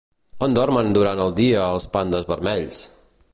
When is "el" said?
1.27-1.35